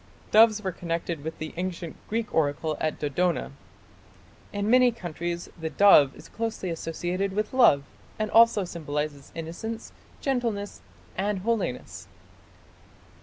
Doves 0.31 0.63
were 0.63 0.71
connected 0.71 1.23
with 1.23 1.37
the 1.37 1.53
ancient 1.57 1.95
Greek 2.09 2.33
oracle 2.33 2.75
at 2.81 2.97
Dodona. 2.97 3.51
In 4.51 4.67
many 4.67 4.91
countries 4.91 5.47
the 5.59 5.69
dove 5.69 6.15
is 6.15 6.27
closely 6.27 6.71
associated 6.71 7.33
with 7.33 7.53
love, 7.53 7.83
and 8.17 8.31
also 8.31 8.63
symbolizes 8.65 9.31
innocence, 9.35 9.91
gentleness, 10.19 10.81
and 11.15 11.37
holiness. 11.45 12.07